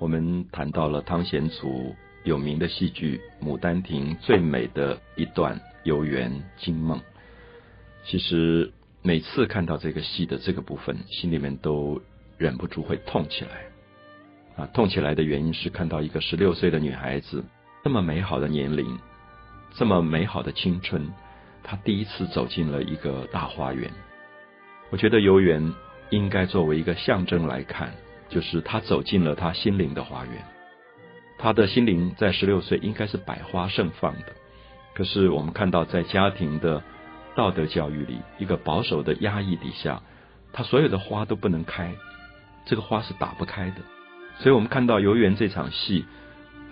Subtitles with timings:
[0.00, 1.94] 我们谈到了汤显祖
[2.24, 7.00] 有名的戏剧《牡丹亭》最美的一段游园惊梦。
[8.04, 8.72] 其实
[9.02, 12.02] 每次看到这个戏的这个部分，心里面都
[12.36, 13.50] 忍不住会痛起来。
[14.56, 17.44] 啊，痛起来的原因是看到一个十六岁的女孩子，
[17.84, 18.98] 这么美好的年龄，
[19.74, 21.08] 这么美好的青春，
[21.62, 23.88] 她第一次走进了一个大花园。
[24.90, 25.72] 我觉得游园
[26.10, 27.94] 应该作为一个象征来看。
[28.34, 30.44] 就是他走进了他心灵的花园，
[31.38, 34.32] 他的心灵在十六岁应该是百花盛放的。
[34.92, 36.82] 可是我们看到，在家庭的
[37.36, 40.02] 道德教育里，一个保守的压抑底下，
[40.52, 41.94] 他所有的花都不能开，
[42.66, 43.76] 这个花是打不开的。
[44.40, 46.04] 所以我们看到游园这场戏，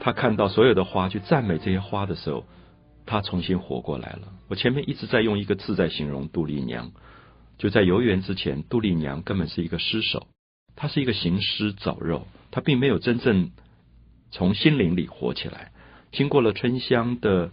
[0.00, 2.44] 他看到所有的花去赞美这些花的时候，
[3.06, 4.32] 他重新活过来了。
[4.48, 6.90] 我前面一直在用一个字在形容杜丽娘，
[7.56, 10.26] 就在游园之前，杜丽娘根本是一个尸首。
[10.74, 13.50] 他是一个行尸走肉，他并没有真正
[14.30, 15.72] 从心灵里活起来。
[16.10, 17.52] 经过了春香的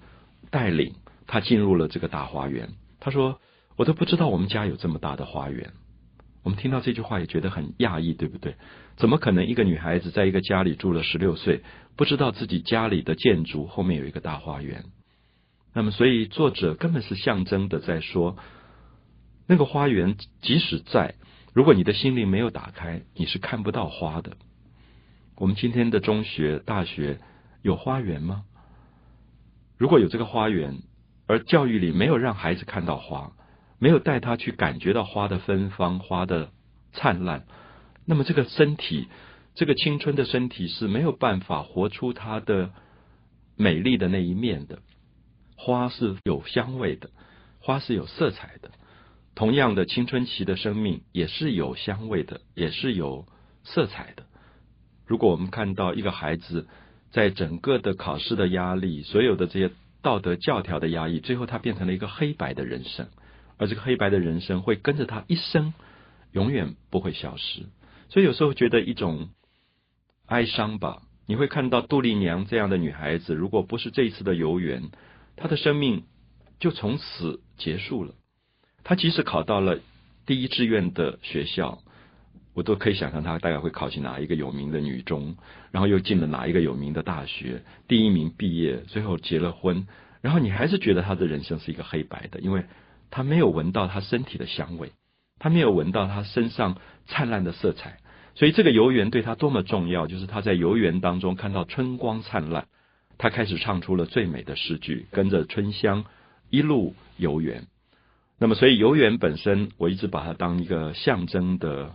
[0.50, 0.96] 带领，
[1.28, 2.70] 他进入了这个大花园。
[3.00, 3.40] 他说
[3.78, 5.72] ：“我都不知道我们家有这么大的花园。”
[6.44, 8.56] 我们听到这句话也觉得很讶异，对不对？
[8.96, 11.62] 怎么可能一个女孩子在一个家里住了十六岁，
[11.96, 14.86] 不知道自己家里的建筑后面有一个大花园？
[15.74, 18.38] 那么，所以作者根本是象征的在说，
[19.48, 21.16] 那个花园即使在。
[21.60, 24.38] 如果你的心灵没有打开，你是看不到花的。
[25.36, 27.20] 我们今天的中学、大学
[27.62, 28.46] 有花园吗？
[29.78, 30.78] 如果有这个花园，
[31.28, 33.34] 而教育里没有让孩子看到花，
[33.78, 36.52] 没有带他去感觉到花的芬芳、花的
[36.94, 37.46] 灿烂，
[38.06, 39.10] 那么这个身体，
[39.54, 42.72] 这个青春的身体是没有办法活出它的
[43.58, 44.80] 美丽的那一面的。
[45.58, 47.10] 花是有香味的，
[47.60, 48.72] 花是有色彩的。
[49.40, 53.26] 同样的，青春期的生命也是有香味的，也是有
[53.64, 54.26] 色彩的。
[55.08, 56.68] 如果我们看到一个孩子
[57.12, 63.08] 在整个的考试的压力、所有的这些道德教条的压抑，最后他变成了一个黑白的人生，
[63.56, 65.74] 而这个黑白的人生会跟着他一生，
[66.34, 67.62] 永远不会消失。
[68.10, 69.30] 所以有时候觉得一种
[70.26, 71.04] 哀伤吧。
[71.28, 74.92] 你会看到杜丽娘这样的女孩子，如果不是这一次的游园，
[75.38, 76.04] 她的生命
[76.60, 78.16] 就从此结束了。
[78.84, 79.80] 他即使考到了
[80.26, 81.80] 第一志愿的学校，
[82.54, 85.36] 我都可以想象他大概会考进哪一个有名的女中，
[85.72, 89.88] 然后又进了哪一个有名的大学，第一名毕业，最后结了婚，
[90.22, 92.66] 然后你还是觉得他的人生是一个黑白的，因为
[93.12, 94.92] 他没有闻到他身体的香味，
[95.40, 97.98] 他没有闻到他身上灿烂的色彩，
[98.36, 102.68] 所以这个游园对他多么重要，就是他在游园当中看到春光灿烂，
[103.18, 106.06] 他开始唱出了最美的诗句，跟着春香
[106.50, 107.68] 一路游园。
[108.42, 111.92] 那么，所以游园本身，我一直把它当一个象征的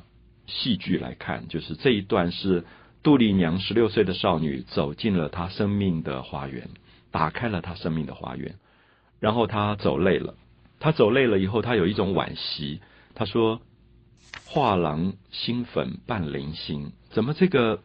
[0.47, 1.49] 戏剧来看。
[1.49, 2.65] 就是这一段是
[3.03, 6.69] 杜丽娘十六岁的少女走进了她生命的花园，
[7.11, 8.57] 打开了她生命的花园。
[9.21, 10.35] 然后她走累了，
[10.79, 12.81] 她走累了以后，她有一种惋惜。
[13.15, 13.63] 她说
[14.45, 17.81] ：“画廊新粉半零星，怎么这个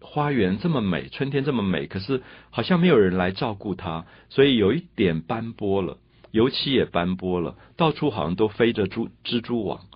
[0.00, 5.98] 花园这么美，春天这么美，可是好像没有人来照顾它，所以有一点斑驳了。”
[6.30, 9.86] 油漆也斑驳了，到处好像都飞着蛛蜘蛛网。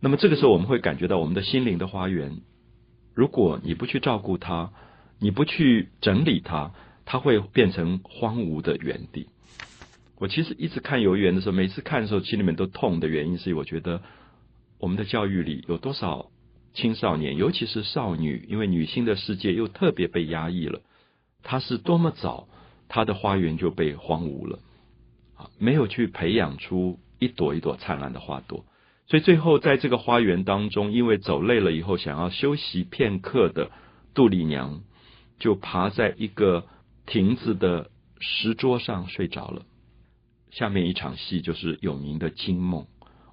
[0.00, 2.40] 那么这个时候，我们会感觉到我们的心灵的花园，
[3.14, 4.70] 如果你不去照顾它，
[5.18, 6.72] 你不去整理它，
[7.04, 9.28] 它会变成荒芜的原地。
[10.18, 14.02] 我其实一直看游园的时候，每次看的时候，心里面都痛的原因是，我觉得
[14.78, 16.30] 我们的教育里有多少
[16.74, 20.80] 青少年，尤其是少女，因为女性的世界又特别被压抑了，
[21.42, 22.48] 她是多么早，
[22.88, 24.58] 她的花园就被荒芜了。
[25.58, 28.64] 没有去培养出一朵一朵灿烂的花朵，
[29.06, 33.70] 所以最后在这个花园当中，因为走累了以后想要休息片刻的
[34.14, 34.82] 杜丽娘，
[35.38, 36.66] 就爬在一个
[37.06, 39.62] 亭子的石桌上睡着了。
[40.50, 42.86] 下面一场戏就是有名的惊梦。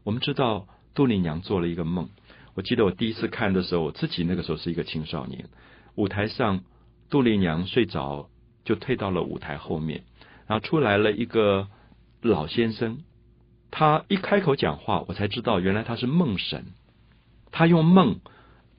[0.03, 2.09] 我们知道杜丽娘做了一个梦。
[2.55, 5.49] 我记得我第一次看的时候，我自己那个时候是一个青少年。
[5.95, 6.63] 舞台上
[7.09, 8.29] 杜丽娘睡着，
[8.65, 10.03] 就退到了舞台后面，
[10.47, 11.67] 然后出来了一个。
[12.29, 12.99] 老先生，
[13.71, 16.65] 他一开口讲话，我才知道原来他是梦神。
[17.51, 18.19] 他用梦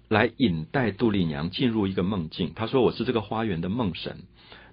[0.09, 2.53] 来引带杜丽娘进入一个梦境。
[2.55, 4.25] 他说：“我是这个花园的梦神。”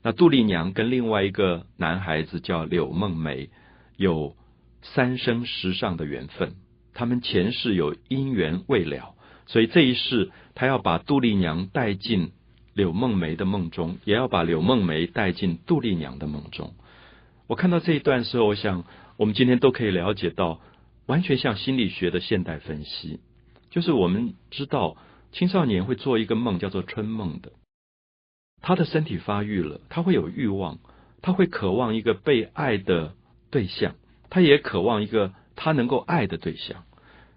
[0.04, 3.50] 那杜丽娘跟另外一个男孩子叫柳梦梅，
[3.98, 4.36] 有
[4.82, 6.56] 三生石上的缘分。
[6.94, 9.16] 他们前世有姻缘未了，
[9.46, 12.32] 所以这一世他要把杜丽娘带进
[12.74, 16.74] 柳梦梅的梦中，也要把柳梦梅带进杜丽娘的梦中。
[17.52, 18.86] 我看到这一段时候，我想
[19.18, 20.62] 我们今天都可以了解到，
[21.06, 23.20] 完全像心理学的现代分析，
[23.70, 24.96] 就是我们知道
[25.34, 27.52] 青少年会做一个梦，叫做春梦的。
[28.62, 30.80] 他的身体发育了，他会有欲望，
[31.22, 33.16] 他会渴望一个被爱的
[33.50, 33.96] 对象，
[34.30, 36.86] 他也渴望一个他能够爱的对象。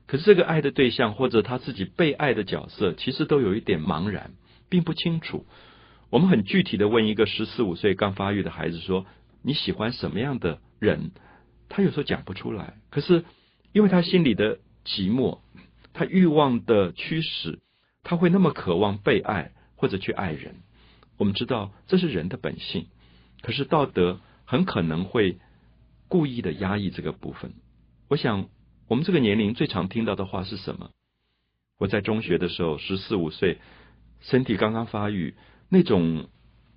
[0.07, 4.31] 可是这个爱的对象或者他自己被爱的角色，其实都有一点茫然，
[4.69, 5.45] 并不清楚。
[6.11, 9.07] 我们很具体的问一个十四五岁刚发育的孩子说
[9.45, 11.13] ：“你喜欢什么样的人？”
[11.71, 12.75] 他有时候讲不出来。
[12.91, 13.25] 可是
[13.73, 15.39] 因为他心里的寂寞，
[15.93, 17.61] 他欲望的驱使，
[18.03, 20.57] 他会那么渴望被爱或者去爱人。
[21.19, 22.87] 我们知道这是人的本性，
[23.43, 25.39] 可是道德很可能会
[26.09, 27.53] 故意的压抑这个部分。
[28.09, 28.49] 我想。
[28.87, 30.91] 我们这个年龄最常听到的话是什么？
[31.79, 33.57] 我在中学的时候，十四五岁，
[34.21, 35.35] 身体刚刚发育，
[35.71, 36.29] 那种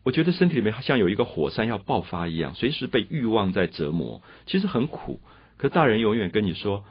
[0.08, 5.20] 我觉得身体里面好像有一个火山要爆发一样，随时被欲望在折磨，其实很苦。
[5.58, 6.86] 可大人永远跟你说，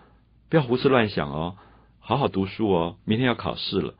[0.50, 1.56] 不要胡思乱想哦，
[1.98, 3.94] 好好读书哦，明天要考试了。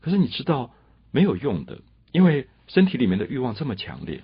[0.00, 0.72] 可是你知道
[1.12, 1.78] 没有用的，
[2.10, 4.22] 因为身体里面的欲望这么强烈。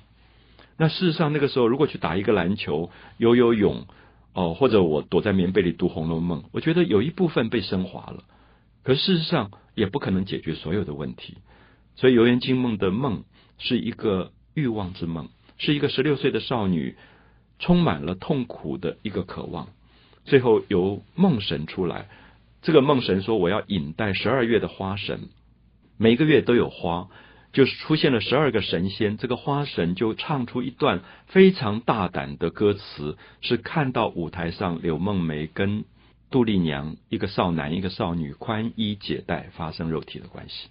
[0.77, 3.87] 那事实上那个时候，如果去打一个篮球、游游泳。
[4.35, 8.25] 哦，或者我躲在棉被里读《红楼梦》，我觉得有一部分被升华了，
[8.83, 11.37] 可事实上也不可能解决所有的问题。
[11.97, 13.25] 所以《游园惊梦》的梦
[13.63, 16.97] 是一个欲望之梦，是一个十六岁的少女
[17.59, 19.69] 充满了痛苦的一个渴望。
[20.25, 22.09] 最后由梦神出来，
[22.61, 25.29] 这个梦神说：“我要引带十二月的花神，
[25.97, 27.09] 每个月都有花。”
[27.53, 35.85] 就是出现了十二个神仙，这个花神就唱出一段非常大胆的歌词，是看到舞台上柳梦梅跟
[36.31, 40.71] 杜丽娘一个少男一个少女宽衣解带发生肉体的关系。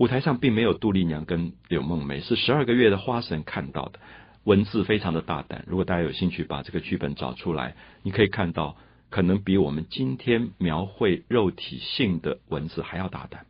[0.00, 4.00] 舞台上并没有杜丽娘跟柳梦梅，是十二个月的花神看到的。
[4.44, 8.78] 文字非常的大胆，如果大家有兴趣把这个剧本找出来，你可以看到，
[9.10, 13.44] 可能比我们今天描绘肉体性的文字还要大胆。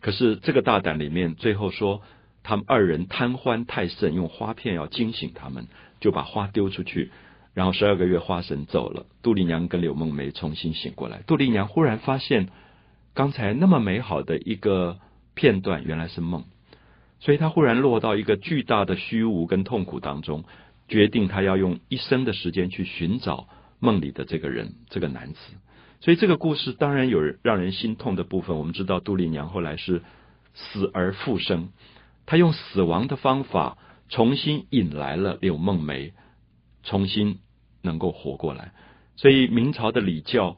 [0.00, 2.02] 可是这个大胆里面，最后说
[2.42, 5.68] 他们二人贪欢太甚，用花片要惊醒他们，
[6.00, 7.12] 就把花丢出去，
[7.54, 11.22] 然后十二个月花神走了，杜丽娘跟柳梦梅重新醒过来。
[11.28, 12.48] 杜丽娘忽然发现，
[13.14, 14.98] 刚才那么美好的一个
[15.34, 16.44] 片段原来是梦，
[17.20, 20.44] 所以他忽然落到一个巨大的虚无跟痛苦当中，
[20.88, 23.48] 决定他要用一生的时间去寻找
[23.78, 25.38] 梦里的这个人，这个男子。
[26.00, 28.58] 所以这个故事当然有让人心痛的部分。
[28.58, 30.02] 我们知道杜丽娘后来是
[30.52, 31.68] 死而复生，
[32.26, 36.12] 她用死亡的方法重新引来了柳梦梅，
[36.82, 37.38] 重新
[37.82, 38.72] 能够活过来。
[39.14, 40.56] 所以明朝的礼教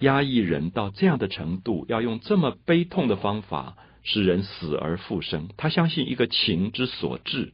[0.00, 5.48] 压抑人到这样的程度，要用这么悲痛的方法使人死而复生。
[5.56, 7.52] 他相信一个情之所至，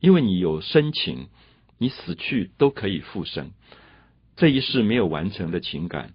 [0.00, 1.28] 因为你有深情，
[1.76, 3.50] 你死去都可以复生。
[4.36, 6.14] 这一世没有完成的情感。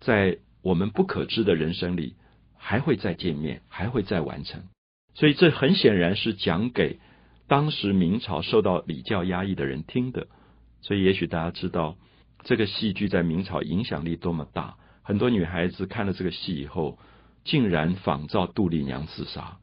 [0.00, 2.14] 在我们不可知的人生里，
[2.56, 4.62] 还会再见面，还会再完成。
[5.14, 7.00] 所以这很显然是讲给
[7.48, 10.28] 当时明朝受到礼教压抑的人听的。
[10.82, 11.96] 所以也许大家知道，
[12.44, 14.76] 这个戏剧在明朝影响力多么大。
[15.02, 16.98] 很多女孩子看了这个戏以后，
[17.46, 19.56] 竟然仿照杜丽娘自杀，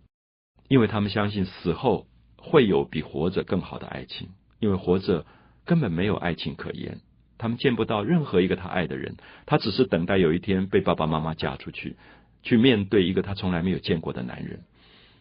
[0.68, 2.07] 因为他们相信死后
[2.38, 5.25] 会有比活着更好的爱情，因为活着
[5.65, 7.00] 根本没有爱情可言。
[7.38, 11.97] 他们见不到任何一个他爱的人，他只是等待有一天被爸爸妈妈嫁出去，
[12.41, 14.62] 去面对一个他从来没有见过的男人。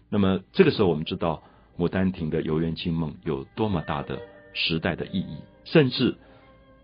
[0.09, 1.43] 那么这个时候，我们知道
[1.82, 4.21] 《牡丹亭》的游园惊梦有多么大的
[4.54, 6.16] 时代的意义，甚至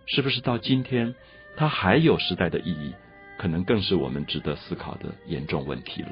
[0.06, 1.14] 是不是到今天
[1.56, 2.94] 它还有时代的意义，
[3.38, 6.10] 可能更是我们值得思考的严重问题了。